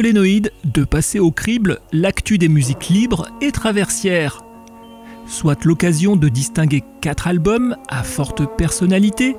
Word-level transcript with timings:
De 0.00 0.84
passer 0.84 1.18
au 1.18 1.32
crible 1.32 1.80
l'actu 1.92 2.38
des 2.38 2.48
musiques 2.48 2.88
libres 2.88 3.26
et 3.40 3.50
traversières. 3.50 4.44
Soit 5.26 5.64
l'occasion 5.64 6.14
de 6.14 6.28
distinguer 6.28 6.84
quatre 7.00 7.26
albums 7.26 7.76
à 7.88 8.04
forte 8.04 8.46
personnalité, 8.56 9.34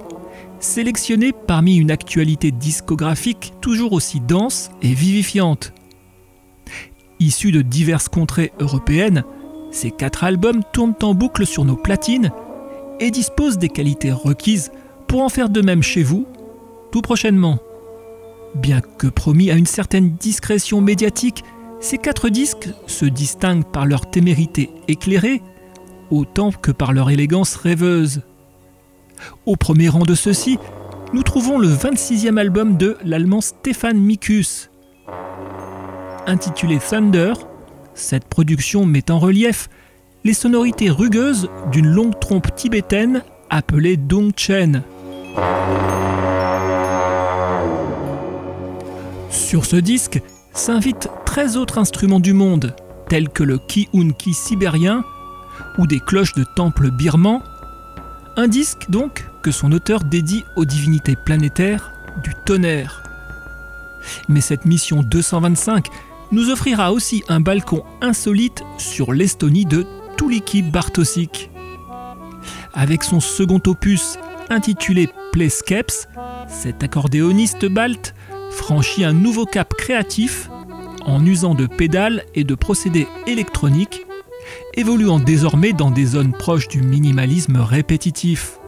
sélectionnés 0.59 1.31
parmi 1.31 1.77
une 1.77 1.91
actualité 1.91 2.51
discographique 2.51 3.53
toujours 3.61 3.93
aussi 3.93 4.19
dense 4.19 4.69
et 4.81 4.93
vivifiante. 4.93 5.71
Issus 7.21 7.53
de 7.53 7.61
diverses 7.61 8.09
contrées 8.09 8.51
européennes, 8.59 9.23
ces 9.71 9.91
quatre 9.91 10.25
albums 10.25 10.63
tournent 10.73 10.95
en 11.03 11.13
boucle 11.13 11.45
sur 11.47 11.63
nos 11.63 11.77
platines 11.77 12.31
et 12.99 13.11
disposent 13.11 13.59
des 13.59 13.69
qualités 13.69 14.11
requises 14.11 14.73
pour 15.07 15.21
en 15.21 15.29
faire 15.29 15.47
de 15.47 15.61
même 15.61 15.83
chez 15.83 16.03
vous, 16.03 16.27
tout 16.91 17.01
prochainement. 17.01 17.59
Bien 18.55 18.81
que 18.81 19.07
promis 19.07 19.51
à 19.51 19.55
une 19.55 19.65
certaine 19.65 20.11
discrétion 20.11 20.81
médiatique, 20.81 21.43
ces 21.79 21.97
quatre 21.97 22.29
disques 22.29 22.69
se 22.87 23.05
distinguent 23.05 23.65
par 23.65 23.85
leur 23.85 24.09
témérité 24.09 24.69
éclairée, 24.87 25.41
autant 26.11 26.51
que 26.51 26.71
par 26.71 26.93
leur 26.93 27.09
élégance 27.09 27.55
rêveuse. 27.55 28.21
Au 29.45 29.55
premier 29.55 29.89
rang 29.89 30.03
de 30.03 30.15
ceux-ci, 30.15 30.57
nous 31.13 31.23
trouvons 31.23 31.57
le 31.57 31.69
26e 31.69 32.37
album 32.37 32.77
de 32.77 32.97
l'allemand 33.03 33.41
Stefan 33.41 33.97
Mikus. 33.97 34.69
Intitulé 36.27 36.79
Thunder, 36.79 37.33
cette 37.93 38.25
production 38.25 38.85
met 38.85 39.09
en 39.09 39.19
relief 39.19 39.69
les 40.23 40.33
sonorités 40.33 40.89
rugueuses 40.89 41.49
d'une 41.71 41.87
longue 41.87 42.19
trompe 42.19 42.53
tibétaine 42.55 43.23
appelée 43.49 43.97
Dongchen. 43.97 44.83
Sur 49.29 49.65
ce 49.65 49.75
disque 49.75 50.21
s'invitent 50.53 51.09
13 51.25 51.57
autres 51.57 51.77
instruments 51.77 52.19
du 52.19 52.33
monde, 52.33 52.75
tels 53.07 53.29
que 53.29 53.43
le 53.43 53.57
ki-un-ki 53.57 54.33
sibérien 54.33 55.03
ou 55.77 55.87
des 55.87 55.99
cloches 55.99 56.33
de 56.33 56.43
temple 56.55 56.91
birman. 56.91 57.41
Un 58.37 58.47
disque 58.47 58.89
donc 58.89 59.25
que 59.41 59.51
son 59.51 59.71
auteur 59.71 60.03
dédie 60.03 60.43
aux 60.55 60.65
divinités 60.65 61.15
planétaires 61.15 61.93
du 62.23 62.33
tonnerre. 62.45 63.03
Mais 64.27 64.41
cette 64.41 64.65
mission 64.65 65.03
225 65.03 65.87
nous 66.31 66.49
offrira 66.49 66.93
aussi 66.93 67.23
un 67.27 67.39
balcon 67.39 67.83
insolite 68.01 68.63
sur 68.77 69.13
l'Estonie 69.13 69.65
de 69.65 69.85
Tuliki 70.17 70.61
Bartosik. 70.61 71.49
Avec 72.73 73.03
son 73.03 73.19
second 73.19 73.61
opus 73.67 74.17
intitulé 74.49 75.09
Playscapes, 75.31 76.07
cet 76.47 76.83
accordéoniste 76.83 77.65
balte 77.65 78.13
franchit 78.51 79.03
un 79.03 79.13
nouveau 79.13 79.45
cap 79.45 79.73
créatif 79.73 80.49
en 81.05 81.25
usant 81.25 81.55
de 81.55 81.65
pédales 81.65 82.23
et 82.35 82.43
de 82.43 82.55
procédés 82.55 83.07
électroniques, 83.27 84.05
évoluant 84.75 85.19
désormais 85.19 85.73
dans 85.73 85.91
des 85.91 86.05
zones 86.05 86.33
proches 86.33 86.67
du 86.67 86.81
minimalisme 86.81 87.57
répétitif. 87.57 88.59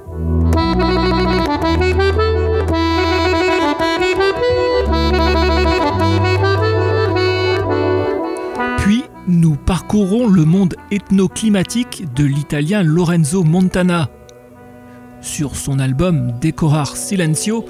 Puis, 8.77 9.03
nous 9.27 9.55
parcourons 9.55 10.27
le 10.27 10.45
monde 10.45 10.75
ethno-climatique 10.91 12.05
de 12.15 12.23
l'italien 12.23 12.83
Lorenzo 12.83 13.43
Montana. 13.43 14.09
Sur 15.21 15.55
son 15.55 15.77
album 15.77 16.33
Decorar 16.41 16.97
Silencio, 16.97 17.65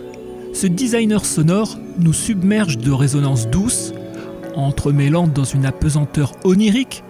ce 0.54 0.68
designer 0.68 1.26
sonore 1.26 1.78
nous 1.98 2.14
submerge 2.14 2.78
de 2.78 2.92
résonances 2.92 3.48
douces, 3.48 3.94
entremêlant 4.56 5.28
dans 5.28 5.44
une 5.44 5.66
apesanteur 5.66 6.34
onirique 6.44 7.04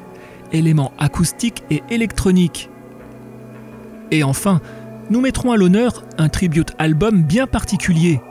éléments 0.51 0.91
acoustiques 0.97 1.63
et 1.69 1.81
électroniques. 1.89 2.69
Et 4.11 4.23
enfin, 4.23 4.61
nous 5.09 5.21
mettrons 5.21 5.51
à 5.51 5.57
l'honneur 5.57 6.03
un 6.17 6.29
tribute 6.29 6.73
album 6.77 7.23
bien 7.23 7.47
particulier. 7.47 8.21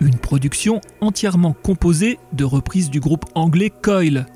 Une 0.00 0.18
production 0.18 0.80
entièrement 1.00 1.54
composée 1.62 2.18
de 2.32 2.44
reprises 2.44 2.90
du 2.90 3.00
groupe 3.00 3.24
anglais 3.34 3.70
Coil. 3.70 4.26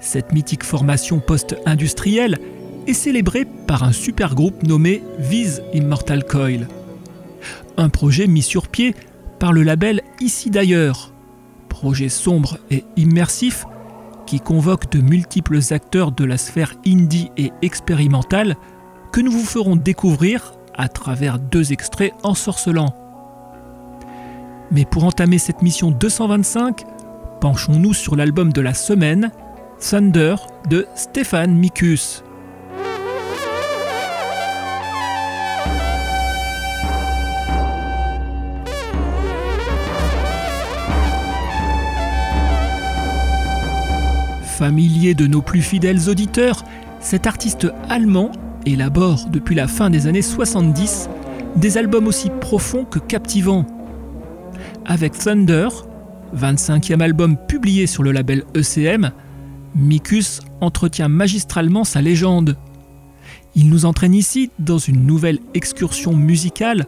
Cette 0.00 0.32
mythique 0.32 0.64
formation 0.64 1.20
post-industrielle 1.20 2.38
est 2.86 2.94
célébrée 2.94 3.46
par 3.66 3.82
un 3.82 3.92
super 3.92 4.34
groupe 4.34 4.62
nommé 4.62 5.02
Viz 5.18 5.62
Immortal 5.72 6.24
Coil 6.24 6.66
un 7.76 7.88
projet 7.88 8.26
mis 8.26 8.42
sur 8.42 8.68
pied 8.68 8.94
par 9.38 9.52
le 9.52 9.62
label 9.62 10.02
Ici 10.20 10.50
d'ailleurs, 10.50 11.12
projet 11.68 12.08
sombre 12.08 12.58
et 12.70 12.84
immersif 12.96 13.66
qui 14.26 14.40
convoque 14.40 14.90
de 14.90 15.00
multiples 15.00 15.58
acteurs 15.70 16.12
de 16.12 16.24
la 16.24 16.38
sphère 16.38 16.74
indie 16.86 17.30
et 17.36 17.52
expérimentale 17.60 18.56
que 19.12 19.20
nous 19.20 19.32
vous 19.32 19.44
ferons 19.44 19.76
découvrir 19.76 20.54
à 20.74 20.88
travers 20.88 21.38
deux 21.38 21.72
extraits 21.72 22.14
ensorcelants. 22.22 22.94
Mais 24.70 24.84
pour 24.84 25.04
entamer 25.04 25.38
cette 25.38 25.60
mission 25.60 25.90
225, 25.90 26.84
penchons-nous 27.40 27.92
sur 27.92 28.16
l'album 28.16 28.52
de 28.52 28.60
la 28.60 28.72
semaine, 28.72 29.30
Thunder 29.78 30.36
de 30.70 30.86
Stéphane 30.94 31.54
Mikus. 31.54 32.24
Familier 44.62 45.14
de 45.14 45.26
nos 45.26 45.42
plus 45.42 45.60
fidèles 45.60 46.08
auditeurs, 46.08 46.64
cet 47.00 47.26
artiste 47.26 47.66
allemand 47.88 48.30
élabore 48.64 49.26
depuis 49.28 49.56
la 49.56 49.66
fin 49.66 49.90
des 49.90 50.06
années 50.06 50.22
70 50.22 51.08
des 51.56 51.78
albums 51.78 52.06
aussi 52.06 52.30
profonds 52.30 52.84
que 52.84 53.00
captivants. 53.00 53.66
Avec 54.84 55.18
Thunder, 55.18 55.66
25e 56.36 57.00
album 57.00 57.36
publié 57.48 57.88
sur 57.88 58.04
le 58.04 58.12
label 58.12 58.44
ECM, 58.54 59.10
Mikus 59.74 60.40
entretient 60.60 61.08
magistralement 61.08 61.82
sa 61.82 62.00
légende. 62.00 62.56
Il 63.56 63.68
nous 63.68 63.84
entraîne 63.84 64.14
ici 64.14 64.52
dans 64.60 64.78
une 64.78 65.04
nouvelle 65.04 65.40
excursion 65.54 66.14
musicale 66.14 66.86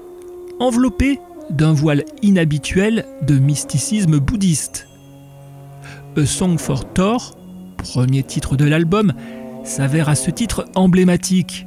enveloppée 0.61 1.19
d'un 1.51 1.73
voile 1.73 2.05
inhabituel 2.23 3.05
de 3.27 3.37
mysticisme 3.37 4.21
bouddhiste. 4.21 4.87
A 6.17 6.25
Song 6.25 6.57
for 6.57 6.85
Thor 6.93 7.37
premier 7.85 8.23
titre 8.23 8.57
de 8.57 8.65
l'album, 8.65 9.13
s'avère 9.63 10.09
à 10.09 10.15
ce 10.15 10.31
titre 10.31 10.67
emblématique. 10.75 11.67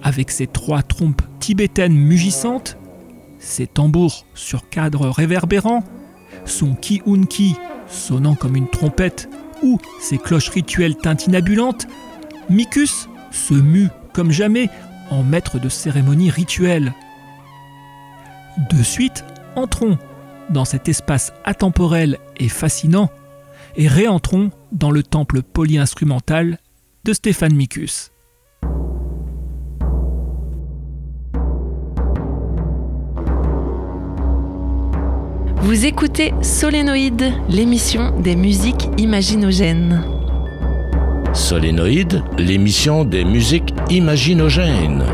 Avec 0.00 0.30
ses 0.30 0.46
trois 0.46 0.82
trompes 0.82 1.22
tibétaines 1.40 1.96
mugissantes, 1.96 2.78
ses 3.40 3.66
tambours 3.66 4.24
sur 4.34 4.68
cadre 4.68 5.08
réverbérant, 5.08 5.82
son 6.44 6.74
ki-un-ki 6.74 7.56
sonnant 7.88 8.36
comme 8.36 8.56
une 8.56 8.70
trompette, 8.70 9.28
ou 9.62 9.78
ses 10.00 10.18
cloches 10.18 10.50
rituelles 10.50 10.96
tintinabulantes, 10.96 11.88
Micus 12.48 13.08
se 13.32 13.54
mue 13.54 13.88
comme 14.12 14.30
jamais 14.30 14.70
en 15.10 15.24
maître 15.24 15.58
de 15.58 15.68
cérémonies 15.68 16.30
rituelles. 16.30 16.92
De 18.70 18.82
suite, 18.82 19.24
entrons 19.56 19.98
dans 20.50 20.64
cet 20.64 20.88
espace 20.88 21.32
atemporel 21.44 22.18
et 22.36 22.48
fascinant 22.48 23.10
et 23.76 23.88
réentrons 23.88 24.50
dans 24.72 24.90
le 24.90 25.02
temple 25.02 25.42
polyinstrumental 25.42 26.58
de 27.04 27.12
Stéphane 27.12 27.54
Micus. 27.54 28.10
Vous 35.62 35.86
écoutez 35.86 36.34
Solénoïde, 36.42 37.32
l'émission 37.48 38.18
des 38.20 38.34
musiques 38.34 38.88
imaginogènes. 38.98 40.04
Solénoïde, 41.32 42.22
l'émission 42.36 43.04
des 43.04 43.24
musiques 43.24 43.72
imaginogènes. 43.88 45.04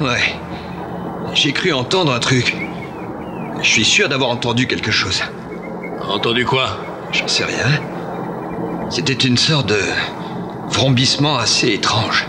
Ouais. 0.00 0.34
J'ai 1.34 1.52
cru 1.52 1.72
entendre 1.72 2.12
un 2.12 2.18
truc. 2.18 2.56
Je 3.60 3.68
suis 3.68 3.84
sûr 3.84 4.08
d'avoir 4.08 4.30
entendu 4.30 4.66
quelque 4.66 4.90
chose. 4.90 5.22
Entendu 6.08 6.44
quoi? 6.44 6.78
J'en 7.12 7.28
sais 7.28 7.44
rien. 7.44 7.80
C'était 8.90 9.12
une 9.12 9.36
sorte 9.36 9.68
de 9.68 9.80
vrombissement 10.68 11.36
assez 11.36 11.68
étrange. 11.68 12.26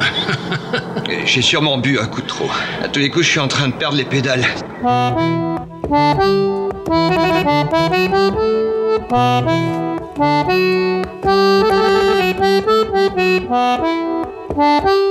J'ai 1.24 1.42
sûrement 1.42 1.78
bu 1.78 1.98
un 1.98 2.06
coup 2.06 2.22
de 2.22 2.26
trop. 2.26 2.50
À 2.82 2.88
tous 2.88 3.00
les 3.00 3.10
coups, 3.10 3.24
je 3.24 3.30
suis 3.30 3.40
en 3.40 3.48
train 3.48 3.68
de 3.68 3.74
perdre 3.74 3.96
les 3.96 4.04
pédales. 4.04 4.46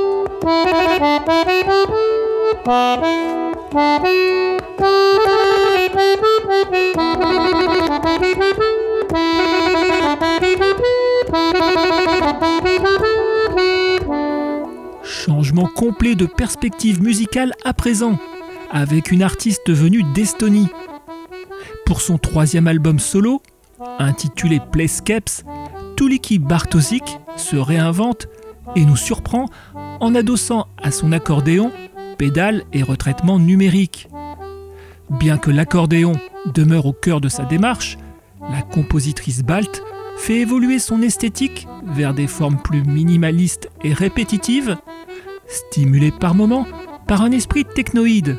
Changement 15.04 15.66
complet 15.75 16.16
de 16.16 16.25
perspective 16.25 17.04
musicale 17.04 17.51
à 17.66 17.74
présent, 17.74 18.18
avec 18.72 19.12
une 19.12 19.24
artiste 19.24 19.70
venue 19.70 20.04
d'Estonie. 20.13 20.70
Pour 21.86 22.00
son 22.00 22.18
troisième 22.18 22.68
album 22.68 23.00
solo, 23.00 23.42
intitulé 24.00 24.62
Playscapes, 24.72 25.44
Tuliki 25.98 26.39
Bartosik 26.39 27.04
se 27.36 27.58
réinvente 27.58 28.30
et 28.75 28.86
nous 28.86 28.95
surprend 28.95 29.45
en 29.74 30.15
adossant 30.15 30.67
à 30.81 30.91
son 30.91 31.12
accordéon 31.12 31.71
pédales 32.17 32.63
et 32.74 32.83
retraitement 32.83 33.39
numérique. 33.39 34.09
Bien 35.09 35.38
que 35.38 35.51
l'accordéon 35.51 36.13
demeure 36.53 36.86
au 36.86 36.93
cœur 36.93 37.21
de 37.21 37.29
sa 37.29 37.45
démarche, 37.45 37.97
la 38.51 38.62
compositrice 38.62 39.43
balte 39.43 39.81
fait 40.17 40.39
évoluer 40.39 40.79
son 40.79 41.01
esthétique 41.01 41.67
vers 41.86 42.13
des 42.13 42.27
formes 42.27 42.57
plus 42.57 42.83
minimalistes 42.83 43.69
et 43.83 43.93
répétitives, 43.93 44.77
stimulées 45.47 46.12
par 46.12 46.36
moments 46.36 46.65
par 47.07 47.21
un 47.21 47.31
esprit 47.31 47.63
technoïde. 47.63 48.38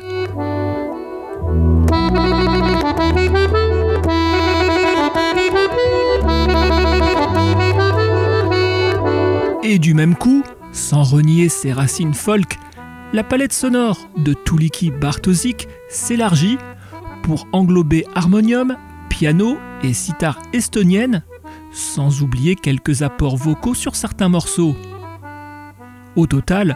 Et 9.71 9.77
du 9.77 9.93
même 9.93 10.15
coup, 10.15 10.43
sans 10.71 11.03
renier 11.03 11.47
ses 11.47 11.71
racines 11.71 12.15
folk, 12.15 12.57
la 13.13 13.23
palette 13.23 13.53
sonore 13.53 14.09
de 14.17 14.33
Tuliki 14.33 14.89
Bartosik 14.89 15.67
s'élargit 15.89 16.57
pour 17.21 17.47
englober 17.51 18.03
harmonium, 18.15 18.77
piano 19.09 19.59
et 19.83 19.93
sitar 19.93 20.39
estonienne, 20.53 21.23
sans 21.71 22.23
oublier 22.23 22.55
quelques 22.55 23.03
apports 23.03 23.37
vocaux 23.37 23.75
sur 23.75 23.95
certains 23.95 24.27
morceaux. 24.27 24.75
Au 26.15 26.25
total, 26.25 26.75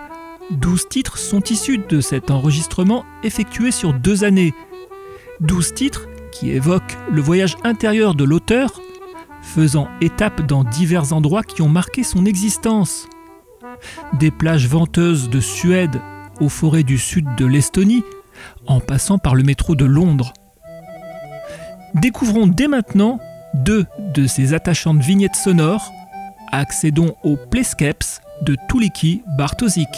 12 0.51 0.87
titres 0.87 1.17
sont 1.17 1.41
issus 1.41 1.79
de 1.79 1.99
cet 1.99 2.29
enregistrement 2.29 3.05
effectué 3.23 3.71
sur 3.71 3.95
deux 3.95 4.23
années. 4.23 4.53
12 5.39 5.73
titres 5.73 6.07
qui 6.31 6.51
évoquent 6.51 6.99
le 7.11 7.23
voyage 7.23 7.57
intérieur 7.63 8.13
de 8.13 8.23
l'auteur, 8.23 8.79
faisant 9.43 9.87
étape 10.01 10.47
dans 10.47 10.63
divers 10.63 11.13
endroits 11.13 11.43
qui 11.43 11.61
ont 11.61 11.69
marqué 11.69 12.03
son 12.03 12.25
existence. 12.25 13.07
Des 14.19 14.31
plages 14.31 14.67
venteuses 14.67 15.29
de 15.29 15.39
Suède 15.39 16.01
aux 16.39 16.49
forêts 16.49 16.83
du 16.83 16.97
sud 16.97 17.25
de 17.37 17.45
l'Estonie, 17.45 18.03
en 18.65 18.79
passant 18.79 19.17
par 19.19 19.35
le 19.35 19.43
métro 19.43 19.75
de 19.75 19.85
Londres. 19.85 20.33
Découvrons 21.93 22.47
dès 22.47 22.67
maintenant 22.67 23.19
deux 23.53 23.85
de 24.15 24.25
ces 24.25 24.53
attachantes 24.53 24.99
vignettes 24.99 25.35
sonores. 25.35 25.91
Accédons 26.51 27.15
au 27.23 27.37
Playscapes 27.37 28.03
de 28.41 28.55
Tuliki 28.67 29.21
Bartosik. 29.37 29.89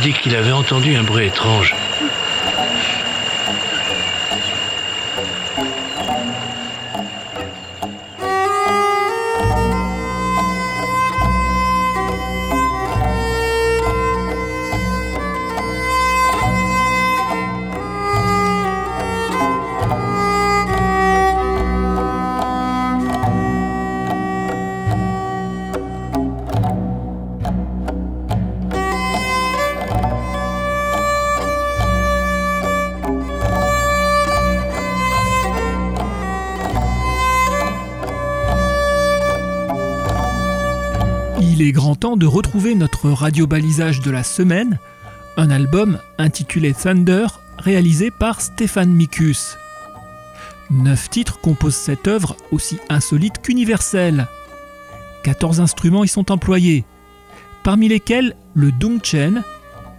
Dit 0.00 0.12
qu'il 0.14 0.34
avait 0.34 0.52
entendu 0.52 0.96
un 0.96 1.02
bruit 1.02 1.26
étrange. 1.26 1.74
Il 41.60 41.66
est 41.66 41.72
grand 41.72 41.94
temps 41.94 42.16
de 42.16 42.24
retrouver 42.24 42.74
notre 42.74 43.10
radio-balisage 43.10 44.00
de 44.00 44.10
la 44.10 44.22
semaine, 44.22 44.78
un 45.36 45.50
album 45.50 45.98
intitulé 46.16 46.72
Thunder, 46.72 47.26
réalisé 47.58 48.10
par 48.10 48.40
Stéphane 48.40 48.90
Mikus. 48.90 49.58
Neuf 50.70 51.10
titres 51.10 51.38
composent 51.38 51.74
cette 51.74 52.08
œuvre 52.08 52.34
aussi 52.50 52.78
insolite 52.88 53.42
qu'universelle. 53.42 54.26
14 55.22 55.60
instruments 55.60 56.02
y 56.02 56.08
sont 56.08 56.32
employés, 56.32 56.86
parmi 57.62 57.88
lesquels 57.88 58.36
le 58.54 58.72
dongchen, 58.72 59.42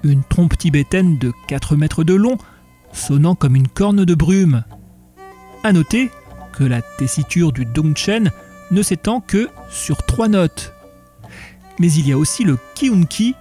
une 0.01 0.23
trompe 0.23 0.57
tibétaine 0.57 1.19
de 1.19 1.31
4 1.47 1.75
mètres 1.75 2.03
de 2.03 2.15
long, 2.15 2.39
sonnant 2.91 3.35
comme 3.35 3.55
une 3.55 3.67
corne 3.67 4.03
de 4.03 4.15
brume. 4.15 4.63
A 5.63 5.71
noter 5.73 6.09
que 6.53 6.63
la 6.63 6.81
tessiture 6.81 7.51
du 7.51 7.65
dongchen 7.65 8.31
ne 8.71 8.81
s'étend 8.81 9.21
que 9.21 9.47
sur 9.69 10.01
trois 10.01 10.27
notes. 10.27 10.73
Mais 11.81 11.91
il 11.93 12.07
y 12.07 12.11
a 12.11 12.17
aussi 12.19 12.43
le 12.43 12.59
kiunki, 12.75 13.33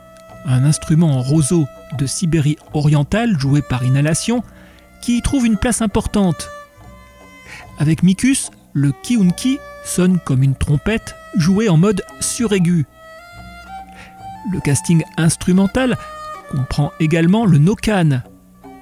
un 0.47 0.65
instrument 0.65 1.19
en 1.19 1.21
roseau 1.21 1.67
de 1.99 2.07
Sibérie 2.07 2.57
orientale 2.73 3.39
joué 3.39 3.61
par 3.61 3.85
inhalation, 3.85 4.43
qui 5.03 5.19
y 5.19 5.21
trouve 5.21 5.45
une 5.45 5.59
place 5.59 5.83
importante. 5.83 6.49
Avec 7.79 8.03
Mikus, 8.03 8.51
le 8.73 8.93
kiunki 9.03 9.59
sonne 9.85 10.19
comme 10.25 10.43
une 10.43 10.55
trompette 10.55 11.17
jouée 11.37 11.69
en 11.69 11.77
mode 11.77 12.03
suraigu. 12.21 12.87
Le 14.51 14.61
casting 14.61 15.05
instrumental 15.19 15.99
comprend 16.51 16.93
également 16.99 17.45
le 17.45 17.59
nokan, 17.59 18.23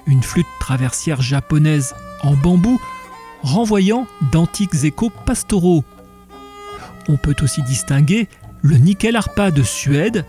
une 0.06 0.22
flûte 0.22 0.46
traversière 0.60 1.20
japonaise 1.20 1.96
en 2.22 2.34
bambou 2.36 2.80
renvoyant 3.42 4.06
d'antiques 4.30 4.84
échos 4.84 5.10
pastoraux. 5.26 5.82
On 7.08 7.16
peut 7.16 7.34
aussi 7.42 7.60
distinguer 7.62 8.28
le 8.68 8.76
nickel 8.76 9.16
arpa 9.16 9.50
de 9.50 9.62
Suède 9.62 10.26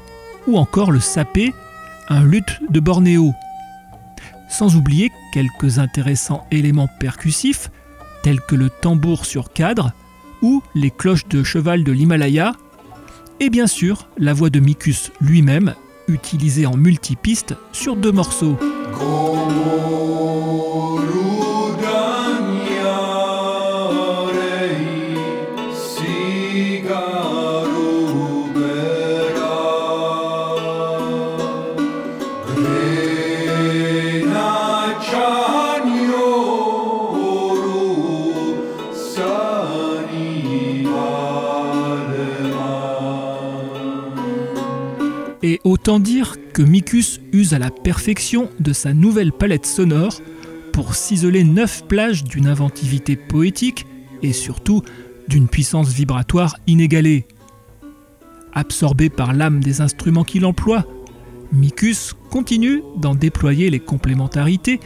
ou 0.47 0.57
encore 0.57 0.91
le 0.91 1.01
sapé, 1.01 1.53
un 2.07 2.23
luth 2.23 2.61
de 2.69 2.79
Bornéo. 2.79 3.33
Sans 4.49 4.77
oublier 4.77 5.11
quelques 5.33 5.77
intéressants 5.77 6.47
éléments 6.49 6.87
percussifs 6.99 7.69
tels 8.23 8.39
que 8.39 8.55
le 8.55 8.69
tambour 8.69 9.25
sur 9.25 9.51
cadre 9.51 9.91
ou 10.41 10.63
les 10.73 10.89
cloches 10.89 11.27
de 11.27 11.43
cheval 11.43 11.83
de 11.83 11.91
l'Himalaya, 11.91 12.53
et 13.41 13.49
bien 13.49 13.67
sûr 13.67 14.07
la 14.17 14.33
voix 14.33 14.49
de 14.49 14.61
Mikus 14.61 15.11
lui-même, 15.19 15.75
utilisée 16.07 16.65
en 16.65 16.77
multipiste 16.77 17.55
sur 17.73 17.97
deux 17.97 18.13
morceaux. 18.13 18.57
Dire 45.97 46.35
que 46.53 46.61
Mikus 46.61 47.19
use 47.33 47.55
à 47.55 47.59
la 47.59 47.71
perfection 47.71 48.49
de 48.59 48.73
sa 48.73 48.93
nouvelle 48.93 49.31
palette 49.31 49.65
sonore 49.65 50.21
pour 50.71 50.93
ciseler 50.93 51.43
neuf 51.43 51.83
plages 51.87 52.23
d'une 52.23 52.45
inventivité 52.45 53.15
poétique 53.15 53.87
et 54.21 54.33
surtout 54.33 54.83
d'une 55.27 55.47
puissance 55.47 55.89
vibratoire 55.89 56.57
inégalée. 56.67 57.25
Absorbé 58.53 59.09
par 59.09 59.33
l'âme 59.33 59.61
des 59.61 59.81
instruments 59.81 60.23
qu'il 60.23 60.45
emploie, 60.45 60.85
Mikus 61.51 62.13
continue 62.29 62.83
d'en 62.97 63.15
déployer 63.15 63.71
les 63.71 63.79
complémentarités 63.79 64.79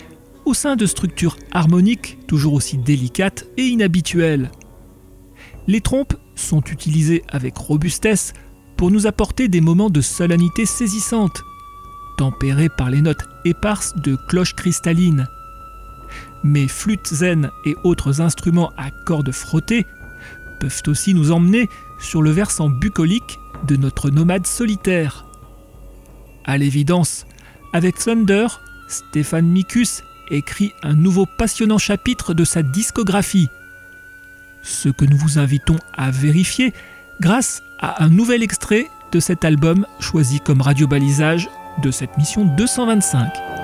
au 0.46 0.54
sein 0.54 0.78
de 0.78 0.86
structures 0.86 1.38
harmoniques 1.52 2.20
toujours 2.28 2.54
aussi 2.54 2.78
délicates 2.78 3.46
et 3.58 3.63
inhabituelles. 3.63 4.52
Les 5.68 5.82
trompes 5.82 6.16
sont 6.36 6.62
utilisées 6.62 7.24
avec 7.30 7.58
robustesse 7.58 8.34
pour 8.78 8.92
nous 8.92 9.08
apporter 9.08 9.48
des 9.48 9.62
moments 9.62 9.90
de 9.90 10.02
solennité 10.02 10.66
saisissante, 10.66 11.44
tempérés 12.18 12.70
par 12.70 12.90
les 12.90 13.02
notes 13.02 13.28
éparses 13.46 13.96
de 13.96 14.16
cloches 14.16 14.56
cristallines. 14.56 15.28
Mais 16.44 16.68
flûtes 16.68 17.14
zen 17.14 17.50
et 17.66 17.76
autres 17.84 18.22
instruments 18.22 18.72
à 18.78 18.92
cordes 19.06 19.32
frottées 19.32 19.86
peuvent 20.60 20.84
aussi 20.88 21.14
nous 21.14 21.32
emmener 21.32 21.70
sur 22.00 22.22
le 22.22 22.32
versant 22.32 22.70
bucolique 22.70 23.40
de 23.68 23.76
notre 23.76 24.10
nomade 24.10 24.46
solitaire. 24.46 25.26
À 26.46 26.58
l'évidence, 26.58 27.26
avec 27.72 27.98
Thunder, 27.98 28.48
Stéphane 28.88 29.48
Mikus 29.48 30.04
écrit 30.30 30.74
un 30.84 30.94
nouveau 30.94 31.26
passionnant 31.26 31.78
chapitre 31.78 32.34
de 32.34 32.44
sa 32.44 32.62
discographie. 32.62 33.50
Ce 34.62 34.90
que 34.90 35.06
nous 35.06 35.18
vous 35.18 35.40
invitons 35.40 35.78
à 35.94 36.12
vérifier 36.12 36.74
grâce 37.20 37.64
à 37.84 38.02
un 38.02 38.08
nouvel 38.08 38.43
extrait 38.43 38.89
de 39.12 39.19
cet 39.19 39.43
album 39.43 39.86
choisi 40.00 40.39
comme 40.39 40.62
radio-balisage 40.62 41.50
de 41.84 41.91
cette 41.91 42.17
mission 42.17 42.46
225. 42.46 43.62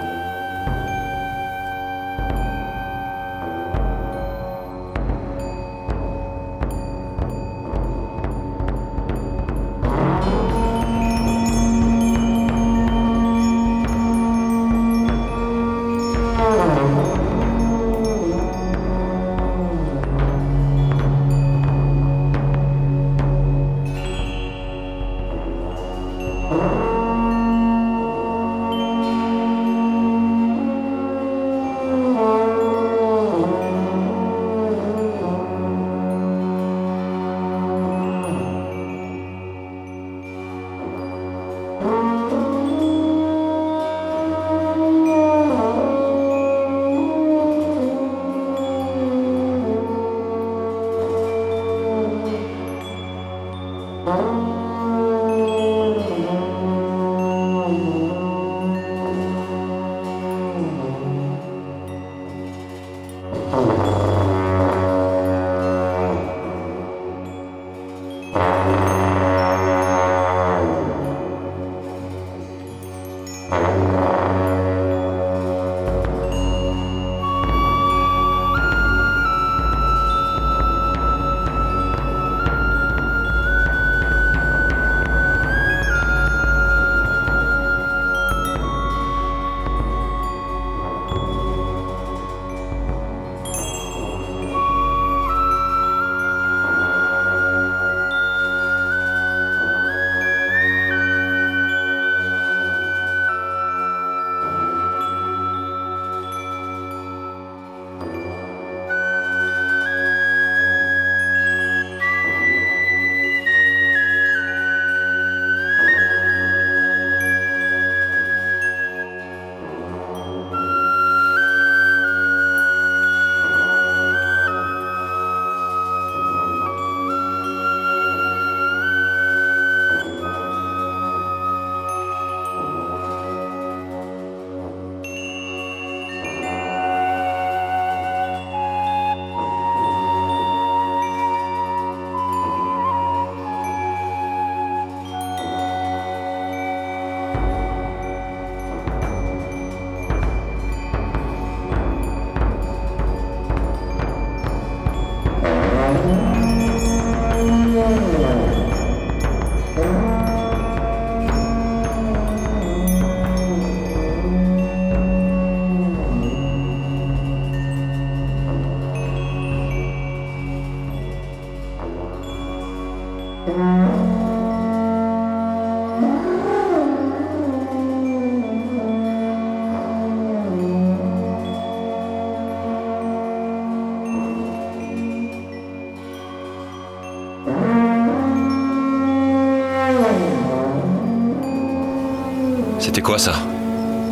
Quoi 193.19 193.33
ça 193.33 193.39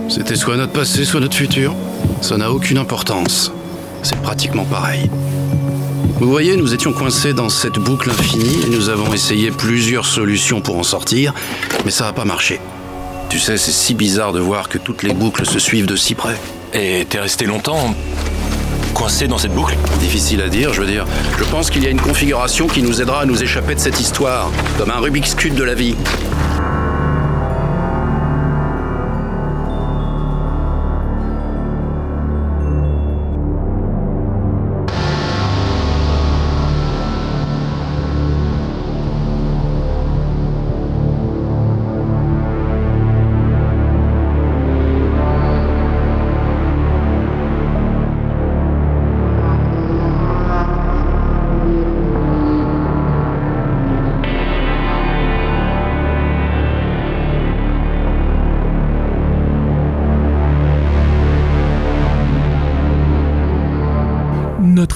C'était 0.10 0.36
soit 0.36 0.58
notre 0.58 0.74
passé, 0.74 1.06
soit 1.06 1.20
notre 1.20 1.36
futur. 1.36 1.74
Ça 2.22 2.38
n'a 2.38 2.52
aucune 2.52 2.78
importance. 2.78 3.52
C'est 4.04 4.20
pratiquement 4.22 4.66
pareil. 4.66 5.10
Vous 6.20 6.30
voyez, 6.30 6.58
nous 6.58 6.74
étions 6.74 6.94
coincés 6.94 7.34
dans 7.34 7.50
cette 7.50 7.76
boucle 7.76 8.10
infinie 8.10 8.64
et 8.66 8.70
nous 8.70 8.90
avons 8.90 9.14
essayé 9.14 9.52
plusieurs 9.52 10.06
solutions 10.06 10.62
pour 10.62 10.78
en 10.78 10.84
sortir, 10.84 11.34
mais 11.86 11.92
ça 11.92 12.06
n'a 12.06 12.14
pas 12.14 12.26
marché. 12.26 12.60
Tu 13.30 13.40
sais, 13.40 13.58
c'est 13.58 13.72
si 13.72 13.94
bizarre 13.94 14.34
de 14.34 14.40
voir 14.40 14.68
que 14.68 14.78
toutes 14.78 15.04
les 15.04 15.14
boucles 15.14 15.46
se 15.46 15.60
suivent 15.60 15.86
de 15.86 15.96
si 15.96 16.16
près. 16.16 16.38
Et 16.74 17.06
t'es 17.10 17.20
resté 17.20 17.46
longtemps 17.46 17.94
coincé 18.94 19.28
dans 19.28 19.38
cette 19.38 19.54
boucle? 19.54 19.78
Difficile 20.00 20.42
à 20.42 20.50
dire, 20.50 20.74
je 20.74 20.82
veux 20.82 20.88
dire. 20.88 21.06
Je 21.38 21.44
pense 21.46 21.70
qu'il 21.70 21.84
y 21.84 21.88
a 21.88 21.92
une 21.92 22.02
configuration 22.02 22.68
qui 22.68 22.82
nous 22.82 23.00
aidera 23.00 23.22
à 23.22 23.26
nous 23.26 23.44
échapper 23.44 23.76
de 23.76 23.80
cette 23.80 24.00
histoire, 24.00 24.50
comme 24.80 24.90
un 24.90 24.98
Rubik's 24.98 25.36
Cube 25.36 25.54
de 25.54 25.64
la 25.64 25.76
vie. 25.76 25.96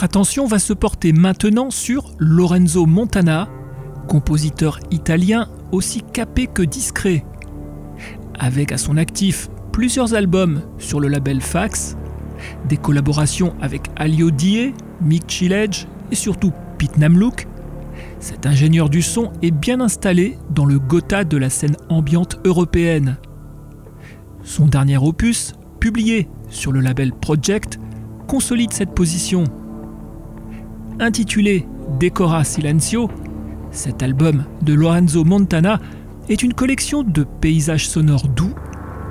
Attention 0.04 0.48
va 0.48 0.58
se 0.58 0.74
porter 0.74 1.14
maintenant 1.14 1.70
sur 1.70 2.12
Lorenzo 2.18 2.88
Montana, 2.88 3.48
compositeur 4.08 4.80
italien 4.90 5.48
aussi 5.72 6.02
capé 6.02 6.48
que 6.48 6.64
discret. 6.64 7.24
Avec 8.40 8.72
à 8.72 8.80
son 8.80 8.98
actif 8.98 9.50
plusieurs 9.72 10.16
albums 10.16 10.64
sur 10.80 11.00
le 11.00 11.08
label 11.08 11.40
Fax, 11.40 11.98
des 12.68 12.78
collaborations 12.78 13.54
avec 13.62 13.92
Alio 13.96 14.32
Die, 14.32 14.74
Mick 15.02 15.30
Chiledge 15.30 15.86
et 16.10 16.16
surtout 16.16 16.52
Pete 16.80 16.98
Namlook, 16.98 17.46
cet 18.20 18.48
ingénieur 18.48 18.90
du 18.90 19.04
son 19.04 19.32
est 19.44 19.52
bien 19.52 19.80
installé 19.82 20.40
dans 20.50 20.66
le 20.66 20.80
Gotha 20.80 21.26
de 21.26 21.38
la 21.38 21.52
scène 21.52 21.78
ambiante 21.90 22.40
européenne. 22.44 23.18
Son 24.42 24.66
dernier 24.66 24.98
opus, 24.98 25.54
publié 25.80 26.28
sur 26.50 26.72
le 26.72 26.80
label 26.80 27.14
Project, 27.14 27.80
consolide 28.28 28.74
cette 28.74 28.96
position. 28.96 29.44
Intitulé 31.00 31.66
Decora 32.00 32.44
Silencio, 32.44 33.10
cet 33.72 34.04
album 34.04 34.46
de 34.62 34.74
Lorenzo 34.74 35.24
Montana 35.24 35.80
est 36.30 36.44
une 36.44 36.54
collection 36.54 37.04
de 37.04 37.24
paysages 37.24 37.88
sonores 37.88 38.28
doux, 38.28 38.54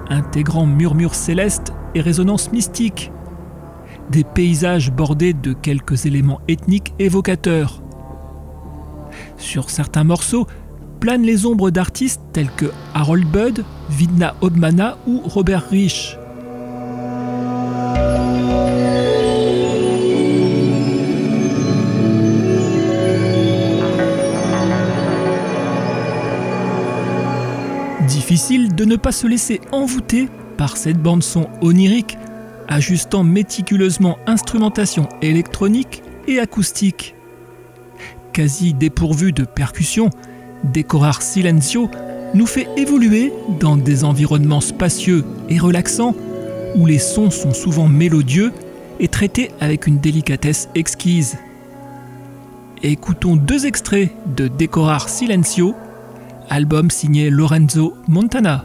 intégrant 0.08 0.66
murmures 0.66 1.14
célestes 1.14 1.72
et 1.94 2.00
résonances 2.00 2.52
mystiques. 2.52 3.10
Des 4.10 4.24
paysages 4.24 4.92
bordés 4.92 5.32
de 5.32 5.52
quelques 5.52 6.06
éléments 6.06 6.40
ethniques 6.48 6.94
évocateurs. 6.98 7.82
Sur 9.36 9.70
certains 9.70 10.04
morceaux 10.04 10.46
planent 11.00 11.22
les 11.22 11.46
ombres 11.46 11.70
d'artistes 11.70 12.22
tels 12.32 12.50
que 12.50 12.66
Harold 12.94 13.26
Budd, 13.26 13.64
Vidna 13.88 14.34
Obmana 14.42 14.98
ou 15.06 15.22
Robert 15.24 15.68
Rich. 15.70 16.19
De 28.48 28.86
ne 28.86 28.96
pas 28.96 29.12
se 29.12 29.26
laisser 29.26 29.60
envoûter 29.70 30.28
par 30.56 30.78
cette 30.78 30.96
bande-son 30.96 31.46
onirique, 31.60 32.16
ajustant 32.68 33.22
méticuleusement 33.22 34.18
instrumentation 34.26 35.08
électronique 35.20 36.02
et 36.26 36.40
acoustique. 36.40 37.14
Quasi 38.32 38.72
dépourvu 38.72 39.32
de 39.32 39.44
percussions, 39.44 40.08
Décorar 40.64 41.20
Silencio 41.20 41.90
nous 42.34 42.46
fait 42.46 42.66
évoluer 42.78 43.30
dans 43.60 43.76
des 43.76 44.04
environnements 44.04 44.62
spacieux 44.62 45.24
et 45.50 45.58
relaxants 45.58 46.16
où 46.76 46.86
les 46.86 46.98
sons 46.98 47.30
sont 47.30 47.52
souvent 47.52 47.88
mélodieux 47.88 48.52
et 49.00 49.08
traités 49.08 49.50
avec 49.60 49.86
une 49.86 49.98
délicatesse 49.98 50.70
exquise. 50.74 51.36
Écoutons 52.82 53.36
deux 53.36 53.66
extraits 53.66 54.10
de 54.34 54.48
Décorar 54.48 55.10
Silencio 55.10 55.74
album 56.50 56.90
signé 56.90 57.30
Lorenzo 57.30 57.96
Montana. 58.08 58.64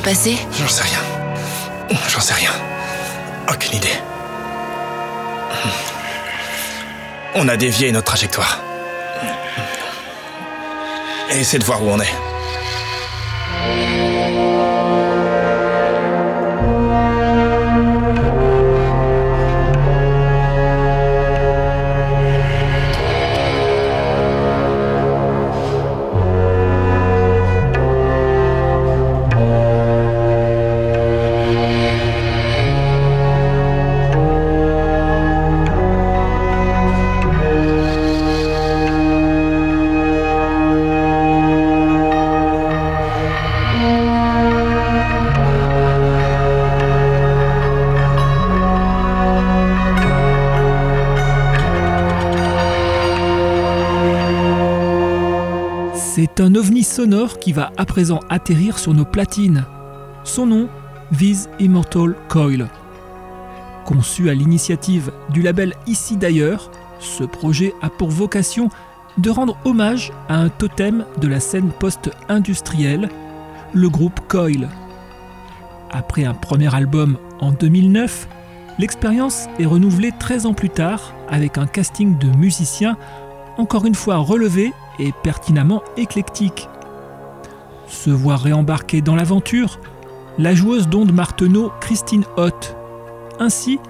Passé 0.00 0.36
J'en 0.58 0.68
sais 0.68 0.82
rien. 0.82 0.98
J'en 2.08 2.20
sais 2.20 2.34
rien. 2.34 2.50
Aucune 3.48 3.74
idée. 3.74 3.96
On 7.34 7.48
a 7.48 7.56
dévié 7.56 7.92
notre 7.92 8.06
trajectoire. 8.06 8.60
Et 11.30 11.44
c'est 11.44 11.58
de 11.58 11.64
voir 11.64 11.82
où 11.82 11.90
on 11.90 12.00
est. 12.00 12.25
qui 57.34 57.52
va 57.52 57.72
à 57.76 57.84
présent 57.84 58.20
atterrir 58.28 58.78
sur 58.78 58.94
nos 58.94 59.04
platines. 59.04 59.64
Son 60.24 60.46
nom, 60.46 60.68
Vise 61.12 61.48
Immortal 61.60 62.14
Coil. 62.28 62.68
Conçu 63.84 64.30
à 64.30 64.34
l'initiative 64.34 65.12
du 65.30 65.42
label 65.42 65.74
Ici 65.86 66.16
d'ailleurs, 66.16 66.70
ce 66.98 67.24
projet 67.24 67.72
a 67.82 67.90
pour 67.90 68.10
vocation 68.10 68.68
de 69.18 69.30
rendre 69.30 69.56
hommage 69.64 70.12
à 70.28 70.36
un 70.36 70.48
totem 70.48 71.04
de 71.20 71.28
la 71.28 71.40
scène 71.40 71.70
post-industrielle, 71.70 73.08
le 73.72 73.88
groupe 73.88 74.20
Coil. 74.28 74.68
Après 75.90 76.24
un 76.24 76.34
premier 76.34 76.74
album 76.74 77.16
en 77.40 77.52
2009, 77.52 78.28
l'expérience 78.78 79.46
est 79.58 79.66
renouvelée 79.66 80.12
13 80.18 80.46
ans 80.46 80.54
plus 80.54 80.70
tard 80.70 81.14
avec 81.28 81.58
un 81.58 81.66
casting 81.66 82.18
de 82.18 82.28
musiciens 82.36 82.96
encore 83.58 83.86
une 83.86 83.94
fois 83.94 84.16
relevé 84.16 84.72
et 84.98 85.12
pertinemment 85.22 85.82
éclectique. 85.96 86.68
Se 88.06 88.12
voir 88.12 88.40
réembarquer 88.40 89.00
dans 89.00 89.16
l'aventure, 89.16 89.80
la 90.38 90.54
joueuse 90.54 90.86
d'ondes 90.86 91.10
Marteneau 91.10 91.72
Christine 91.80 92.22
Hott, 92.36 92.76
ainsi 93.40 93.80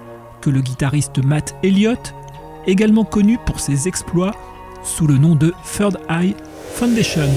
que 0.41 0.49
le 0.49 0.61
guitariste 0.61 1.23
Matt 1.23 1.55
Elliott, 1.61 2.15
également 2.65 3.03
connu 3.03 3.37
pour 3.45 3.59
ses 3.59 3.87
exploits 3.87 4.33
sous 4.81 5.05
le 5.05 5.19
nom 5.19 5.35
de 5.35 5.53
Third 5.63 5.99
Eye 6.09 6.35
Foundation. 6.73 7.29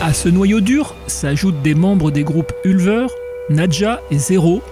À 0.00 0.14
ce 0.14 0.30
noyau 0.30 0.60
dur 0.62 0.94
s'ajoutent 1.08 1.60
des 1.60 1.74
membres 1.74 2.10
des 2.10 2.24
groupes 2.24 2.54
Ulver, 2.64 3.08
Nadja 3.50 4.00
et 4.10 4.18
Zero, 4.18 4.62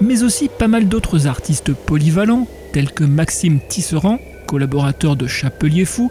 mais 0.00 0.22
aussi 0.22 0.48
pas 0.48 0.68
mal 0.68 0.88
d'autres 0.88 1.26
artistes 1.26 1.72
polyvalents 1.72 2.46
tels 2.72 2.92
que 2.92 3.04
Maxime 3.04 3.60
Tisserand, 3.68 4.18
collaborateur 4.46 5.16
de 5.16 5.26
Chapelier 5.26 5.84
Fou, 5.84 6.10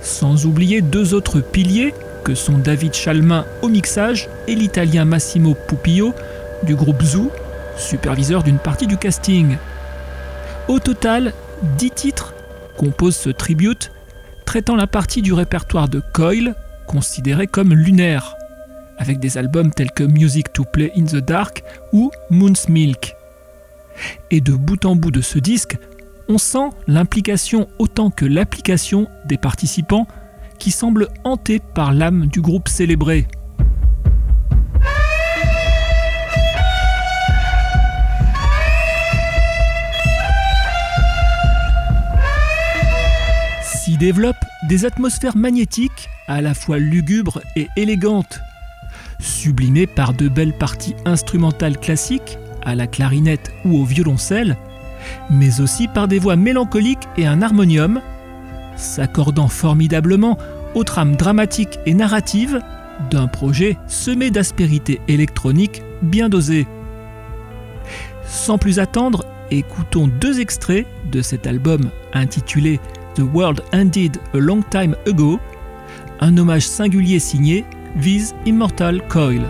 sans 0.00 0.46
oublier 0.46 0.80
deux 0.80 1.14
autres 1.14 1.40
piliers 1.40 1.92
que 2.24 2.34
sont 2.34 2.58
David 2.58 2.94
Chalmin 2.94 3.44
au 3.62 3.68
mixage 3.68 4.28
et 4.46 4.54
l'italien 4.54 5.04
Massimo 5.04 5.54
Pupillo 5.54 6.14
du 6.62 6.74
groupe 6.74 7.02
Zoo, 7.02 7.30
superviseur 7.76 8.42
d'une 8.42 8.58
partie 8.58 8.86
du 8.86 8.96
casting. 8.96 9.56
Au 10.68 10.78
total, 10.78 11.32
10 11.78 11.90
titres 11.90 12.34
composent 12.76 13.16
ce 13.16 13.30
tribute 13.30 13.90
traitant 14.44 14.76
la 14.76 14.86
partie 14.86 15.22
du 15.22 15.32
répertoire 15.32 15.88
de 15.88 16.00
Coil 16.14 16.54
considéré 16.86 17.46
comme 17.46 17.74
lunaire, 17.74 18.36
avec 18.98 19.18
des 19.20 19.36
albums 19.36 19.70
tels 19.70 19.92
que 19.92 20.04
Music 20.04 20.52
to 20.52 20.64
Play 20.64 20.92
in 20.96 21.04
the 21.04 21.16
Dark 21.16 21.62
ou 21.92 22.10
Moon's 22.30 22.68
Milk. 22.68 23.17
Et 24.30 24.40
de 24.40 24.52
bout 24.52 24.84
en 24.84 24.96
bout 24.96 25.10
de 25.10 25.20
ce 25.20 25.38
disque, 25.38 25.76
on 26.28 26.38
sent 26.38 26.70
l'implication 26.86 27.68
autant 27.78 28.10
que 28.10 28.24
l'application 28.24 29.08
des 29.24 29.38
participants 29.38 30.06
qui 30.58 30.70
semblent 30.70 31.08
hantés 31.24 31.60
par 31.74 31.92
l'âme 31.92 32.26
du 32.26 32.40
groupe 32.40 32.68
célébré. 32.68 33.26
S'y 43.62 43.96
développent 43.96 44.36
des 44.68 44.84
atmosphères 44.84 45.36
magnétiques 45.36 46.10
à 46.26 46.42
la 46.42 46.52
fois 46.52 46.78
lugubres 46.78 47.40
et 47.56 47.68
élégantes, 47.76 48.40
sublimées 49.18 49.86
par 49.86 50.12
de 50.12 50.28
belles 50.28 50.56
parties 50.56 50.94
instrumentales 51.06 51.78
classiques, 51.78 52.38
à 52.64 52.74
la 52.74 52.86
clarinette 52.86 53.52
ou 53.64 53.78
au 53.78 53.84
violoncelle, 53.84 54.56
mais 55.30 55.60
aussi 55.60 55.88
par 55.88 56.08
des 56.08 56.18
voix 56.18 56.36
mélancoliques 56.36 57.08
et 57.16 57.26
un 57.26 57.42
harmonium, 57.42 58.00
s'accordant 58.76 59.48
formidablement 59.48 60.38
aux 60.74 60.84
trames 60.84 61.16
dramatiques 61.16 61.78
et 61.86 61.94
narratives 61.94 62.60
d'un 63.10 63.26
projet 63.26 63.76
semé 63.86 64.30
d'aspérité 64.30 65.00
électronique 65.08 65.82
bien 66.02 66.28
dosée. 66.28 66.66
Sans 68.26 68.58
plus 68.58 68.78
attendre, 68.78 69.24
écoutons 69.50 70.08
deux 70.08 70.40
extraits 70.40 70.86
de 71.10 71.22
cet 71.22 71.46
album 71.46 71.90
intitulé 72.12 72.80
The 73.14 73.22
World 73.32 73.62
Ended 73.72 74.18
a 74.34 74.38
Long 74.38 74.62
Time 74.70 74.94
Ago, 75.06 75.40
un 76.20 76.36
hommage 76.36 76.66
singulier 76.66 77.18
signé 77.18 77.64
Viz 77.96 78.34
Immortal 78.44 79.02
Coil. 79.08 79.42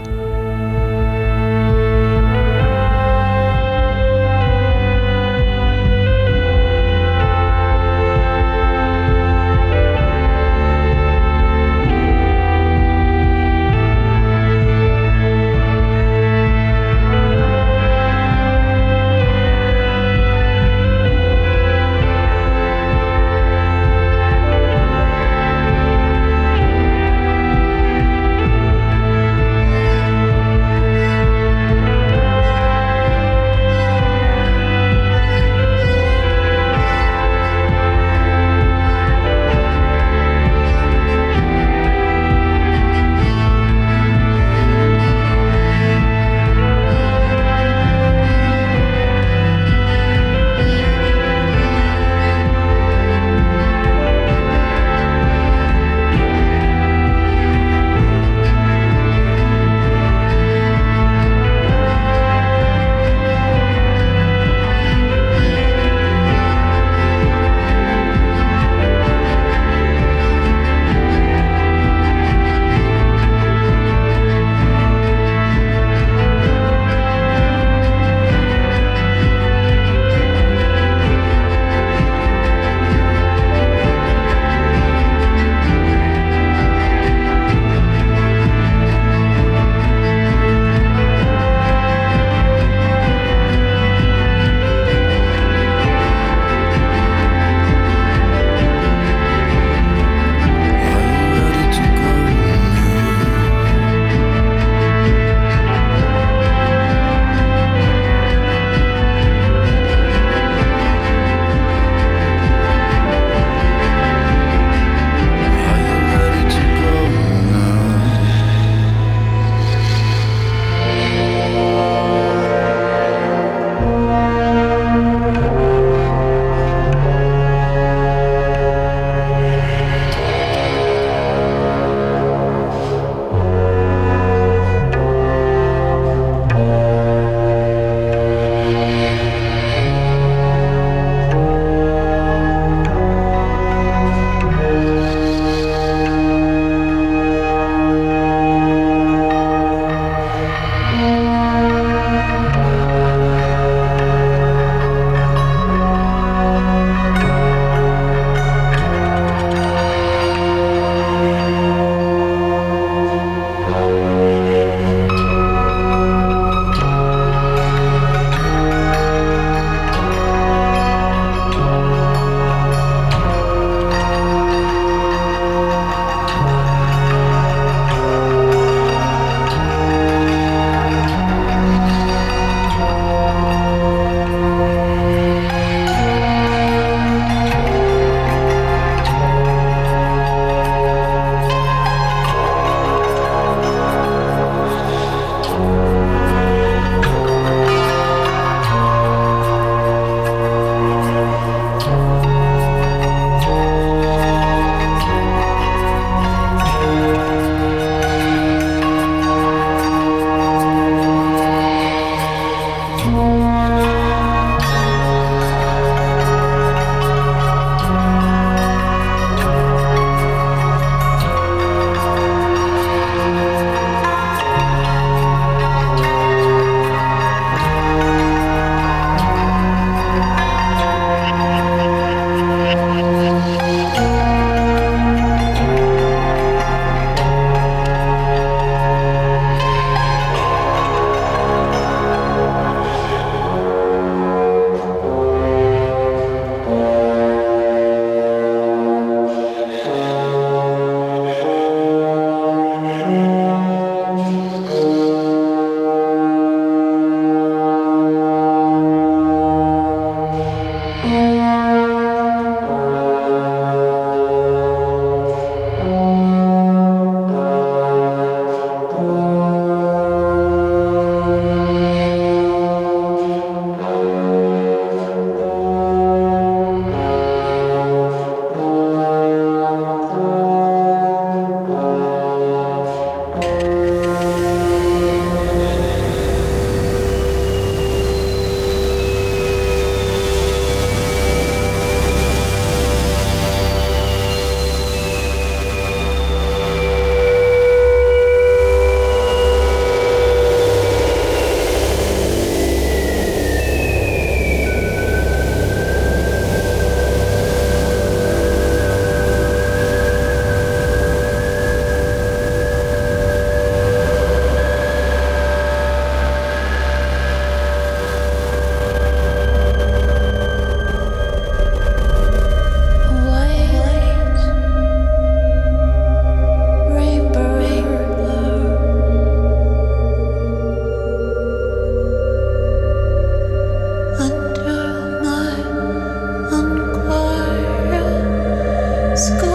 сказка. 339.19 339.48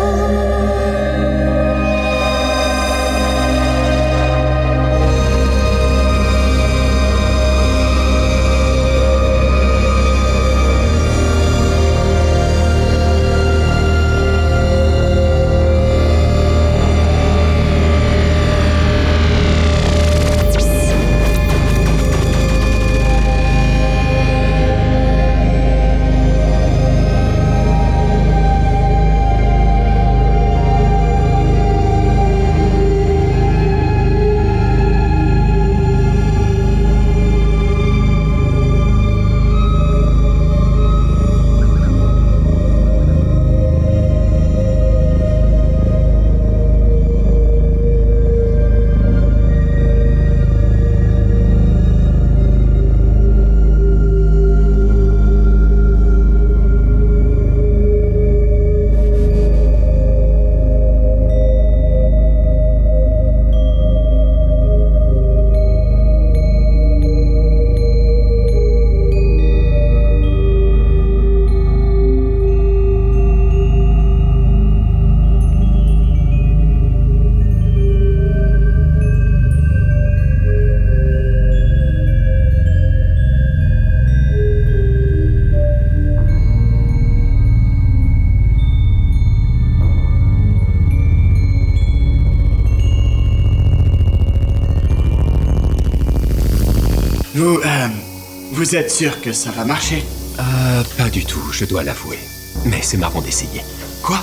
Vous 98.74 98.80
êtes 98.80 98.90
sûr 98.90 99.22
que 99.22 99.32
ça 99.32 99.52
va 99.52 99.66
marcher? 99.66 100.04
Euh, 100.40 100.84
pas 100.98 101.08
du 101.08 101.24
tout, 101.26 101.44
je 101.52 101.64
dois 101.64 101.84
l'avouer. 101.84 102.18
Mais 102.66 102.80
c'est 102.82 102.98
marrant 102.98 103.22
d'essayer. 103.22 103.62
Quoi? 104.02 104.18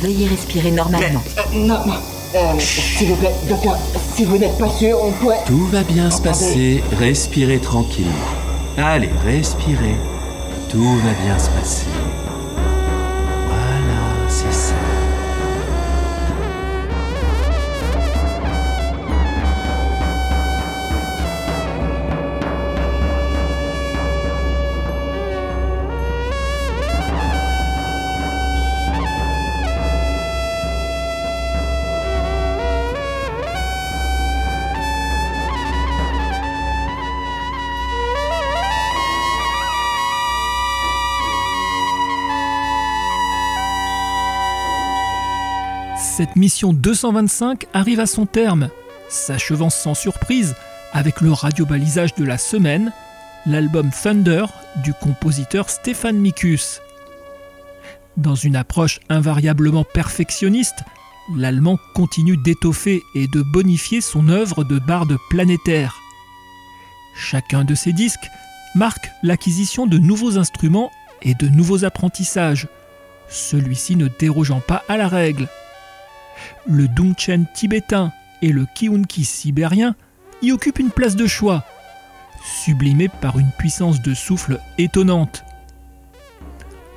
Veuillez 0.00 0.28
respirer 0.28 0.70
normalement. 0.70 1.22
Non, 1.52 1.86
non. 1.86 1.92
Euh, 2.34 2.58
S'il 2.58 3.08
vous 3.08 3.16
plaît, 3.16 3.34
docteur, 3.46 3.76
si 4.14 4.24
vous 4.24 4.38
n'êtes 4.38 4.56
pas 4.56 4.70
sûr, 4.70 4.98
on 5.02 5.12
pourrait... 5.12 5.44
Tout 5.44 5.66
va 5.66 5.82
bien 5.82 6.10
se 6.10 6.22
passer, 6.22 6.82
respirez 6.98 7.58
tranquillement. 7.58 8.12
Allez, 8.78 9.10
respirez. 9.26 9.96
Tout 10.70 10.96
va 11.00 11.12
bien 11.22 11.38
se 11.38 11.50
passer. 11.50 11.84
Cette 46.16 46.34
mission 46.34 46.72
225 46.72 47.66
arrive 47.74 48.00
à 48.00 48.06
son 48.06 48.24
terme, 48.24 48.70
s'achevant 49.10 49.68
sans 49.68 49.92
surprise 49.92 50.54
avec 50.94 51.20
le 51.20 51.30
radiobalisage 51.30 52.14
de 52.14 52.24
la 52.24 52.38
semaine, 52.38 52.90
l'album 53.44 53.90
Thunder 53.90 54.46
du 54.76 54.94
compositeur 54.94 55.68
Stéphane 55.68 56.16
Mikus. 56.16 56.80
Dans 58.16 58.34
une 58.34 58.56
approche 58.56 58.98
invariablement 59.10 59.84
perfectionniste, 59.84 60.84
l'Allemand 61.36 61.78
continue 61.94 62.38
d'étoffer 62.38 63.02
et 63.14 63.28
de 63.28 63.42
bonifier 63.42 64.00
son 64.00 64.30
œuvre 64.30 64.64
de 64.64 64.78
barde 64.78 65.18
planétaire. 65.28 65.96
Chacun 67.14 67.62
de 67.62 67.74
ces 67.74 67.92
disques 67.92 68.30
marque 68.74 69.10
l'acquisition 69.22 69.86
de 69.86 69.98
nouveaux 69.98 70.38
instruments 70.38 70.90
et 71.20 71.34
de 71.34 71.48
nouveaux 71.48 71.84
apprentissages, 71.84 72.68
celui-ci 73.28 73.96
ne 73.96 74.08
dérogeant 74.08 74.60
pas 74.60 74.82
à 74.88 74.96
la 74.96 75.08
règle. 75.08 75.46
Le 76.66 76.88
Dongchen 76.88 77.46
tibétain 77.54 78.12
et 78.42 78.52
le 78.52 78.66
Kiunki 78.74 79.24
sibérien 79.24 79.94
y 80.42 80.52
occupent 80.52 80.78
une 80.78 80.90
place 80.90 81.16
de 81.16 81.26
choix, 81.26 81.64
sublimée 82.44 83.08
par 83.08 83.38
une 83.38 83.50
puissance 83.50 84.02
de 84.02 84.14
souffle 84.14 84.60
étonnante. 84.78 85.44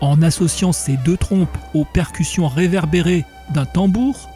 En 0.01 0.21
associant 0.21 0.71
ces 0.71 0.97
deux 0.97 1.17
trompes 1.17 1.57
aux 1.73 1.85
percussions 1.85 2.47
réverbérées 2.47 3.25
d'un 3.53 3.65
tambour 3.65 4.29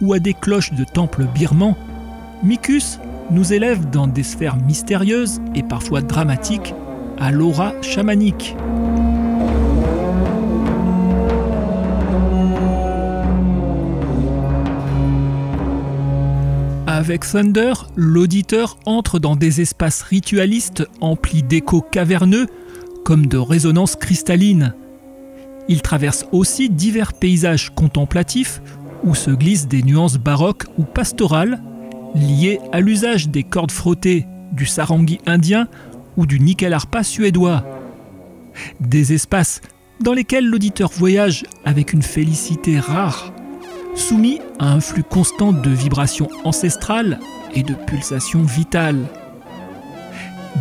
ou 0.00 0.12
à 0.12 0.18
des 0.18 0.34
cloches 0.34 0.72
de 0.72 0.84
temples 0.84 1.24
birmans, 1.24 1.76
Mikus 2.42 3.00
nous 3.30 3.52
élève 3.52 3.88
dans 3.90 4.06
des 4.06 4.22
sphères 4.22 4.56
mystérieuses 4.56 5.40
et 5.54 5.62
parfois 5.62 6.00
dramatiques 6.00 6.74
à 7.18 7.30
l'aura 7.30 7.74
chamanique. 7.82 8.56
Avec 17.10 17.26
Thunder, 17.26 17.72
l'auditeur 17.96 18.78
entre 18.86 19.18
dans 19.18 19.34
des 19.34 19.60
espaces 19.60 20.00
ritualistes 20.02 20.86
emplis 21.00 21.42
d'échos 21.42 21.80
caverneux 21.80 22.46
comme 23.04 23.26
de 23.26 23.36
résonances 23.36 23.96
cristallines. 23.96 24.76
Il 25.68 25.82
traverse 25.82 26.24
aussi 26.30 26.70
divers 26.70 27.12
paysages 27.12 27.74
contemplatifs 27.74 28.62
où 29.02 29.16
se 29.16 29.32
glissent 29.32 29.66
des 29.66 29.82
nuances 29.82 30.18
baroques 30.18 30.66
ou 30.78 30.84
pastorales 30.84 31.60
liées 32.14 32.60
à 32.70 32.78
l'usage 32.78 33.28
des 33.28 33.42
cordes 33.42 33.72
frottées, 33.72 34.28
du 34.52 34.64
sarangi 34.64 35.18
indien 35.26 35.66
ou 36.16 36.26
du 36.26 36.38
nickel 36.38 36.72
arpa 36.72 37.02
suédois. 37.02 37.64
Des 38.78 39.14
espaces 39.14 39.62
dans 40.00 40.12
lesquels 40.12 40.46
l'auditeur 40.46 40.90
voyage 40.90 41.42
avec 41.64 41.92
une 41.92 42.02
félicité 42.02 42.78
rare, 42.78 43.32
soumis 43.94 44.40
à 44.58 44.72
un 44.72 44.80
flux 44.80 45.02
constant 45.02 45.52
de 45.52 45.70
vibrations 45.70 46.28
ancestrales 46.44 47.18
et 47.54 47.62
de 47.62 47.74
pulsations 47.74 48.42
vitales. 48.42 49.06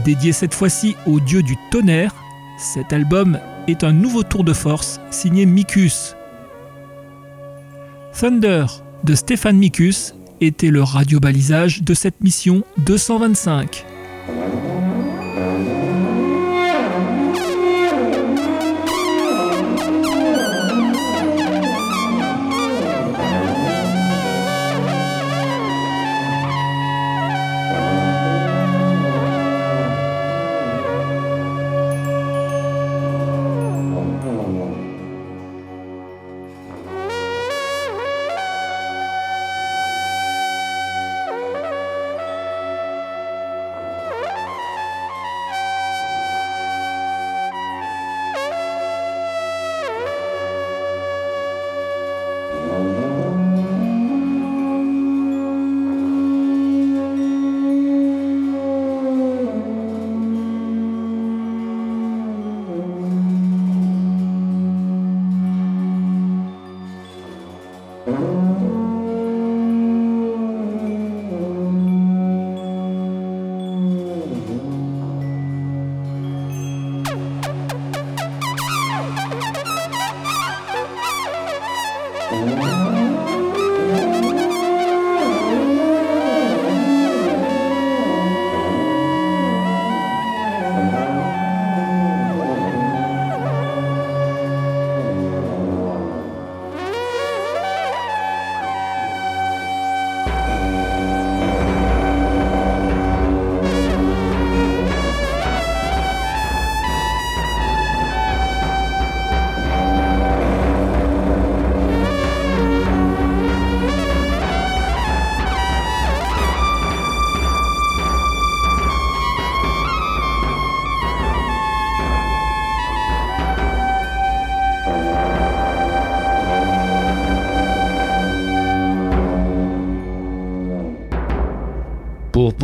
Dédié 0.06 0.32
cette 0.32 0.54
fois-ci 0.54 0.96
au 1.06 1.20
dieu 1.20 1.42
du 1.44 1.56
tonnerre, 1.72 2.14
cet 2.58 2.94
album 2.94 3.40
est 3.68 3.84
un 3.84 3.92
nouveau 3.92 4.24
tour 4.24 4.44
de 4.44 4.54
force 4.54 5.00
signé 5.12 5.46
Mikus. 5.46 6.16
Thunder 8.14 8.66
de 9.04 9.16
Stéphane 9.16 9.58
Mikus 9.58 10.14
était 10.42 10.72
le 10.72 10.84
radiobalisage 10.84 11.84
de 11.84 11.94
cette 11.94 12.22
mission 12.22 12.64
225. 12.78 13.86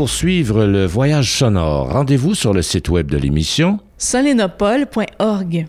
Poursuivre 0.05 0.65
le 0.67 0.85
voyage 0.85 1.31
sonore, 1.31 1.89
rendez-vous 1.91 2.35
sur 2.35 2.53
le 2.53 2.61
site 2.61 2.89
web 2.89 3.07
de 3.09 3.17
l'émission 3.17 3.79
solenopole.org. 3.97 5.65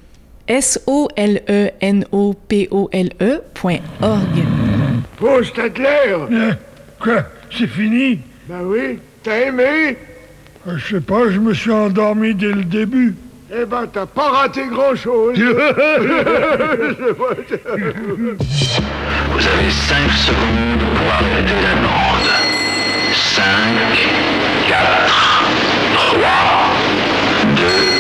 S-O-L-E-N-O-P-O-L-E.org. 0.46 1.24
Oh, 5.22 5.42
Stadler 5.42 6.16
Quoi? 7.00 7.22
C'est 7.50 7.66
fini? 7.66 8.18
Ben 8.46 8.60
oui, 8.62 8.98
t'as 9.22 9.38
aimé? 9.38 9.96
Euh, 10.68 10.76
Je 10.76 10.96
sais 10.96 11.00
pas, 11.00 11.30
je 11.30 11.38
me 11.40 11.54
suis 11.54 11.72
endormi 11.72 12.34
dès 12.34 12.52
le 12.52 12.64
début. 12.64 13.16
Eh 13.50 13.64
ben, 13.64 13.86
t'as 13.90 14.04
pas 14.04 14.28
raté 14.32 14.66
grand-chose. 14.68 15.38
Vous 15.38 15.44
avez 19.46 19.70
5 19.70 20.10
secondes 20.10 20.80
pour 20.94 21.10
arrêter 21.14 21.54
la 21.62 21.74
bande. 21.76 22.15
5, 23.36 23.42
4, 24.66 25.10
3, 25.92 26.24
2, 27.54 27.95